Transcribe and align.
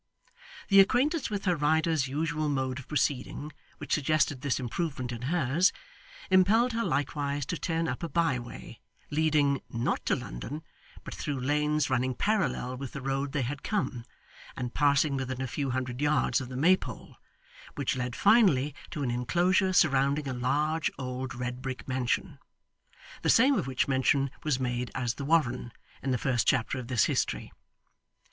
The 0.69 0.79
acquaintance 0.79 1.29
with 1.29 1.45
her 1.45 1.55
rider's 1.55 2.07
usual 2.07 2.49
mode 2.49 2.79
of 2.79 2.87
proceeding, 2.87 3.51
which 3.77 3.93
suggested 3.93 4.41
this 4.41 4.59
improvement 4.59 5.11
in 5.11 5.21
hers, 5.21 5.71
impelled 6.31 6.73
her 6.73 6.83
likewise 6.83 7.45
to 7.45 7.55
turn 7.59 7.87
up 7.87 8.01
a 8.01 8.09
bye 8.09 8.39
way, 8.39 8.81
leading 9.11 9.61
not 9.69 10.03
to 10.07 10.15
London, 10.15 10.63
but 11.03 11.13
through 11.13 11.39
lanes 11.39 11.91
running 11.91 12.15
parallel 12.15 12.77
with 12.77 12.93
the 12.93 13.01
road 13.03 13.31
they 13.31 13.43
had 13.43 13.61
come, 13.61 14.03
and 14.57 14.73
passing 14.73 15.17
within 15.17 15.39
a 15.39 15.45
few 15.45 15.69
hundred 15.69 16.01
yards 16.01 16.41
of 16.41 16.49
the 16.49 16.57
Maypole, 16.57 17.17
which 17.75 17.95
led 17.95 18.15
finally 18.15 18.73
to 18.89 19.03
an 19.03 19.11
inclosure 19.11 19.71
surrounding 19.71 20.27
a 20.27 20.33
large, 20.33 20.89
old, 20.97 21.35
red 21.35 21.61
brick 21.61 21.87
mansion 21.87 22.39
the 23.21 23.29
same 23.29 23.53
of 23.53 23.67
which 23.67 23.87
mention 23.87 24.31
was 24.43 24.59
made 24.59 24.89
as 24.95 25.13
the 25.13 25.25
Warren 25.25 25.71
in 26.01 26.09
the 26.09 26.17
first 26.17 26.47
chapter 26.47 26.79
of 26.79 26.87
this 26.87 27.03
history. 27.03 27.51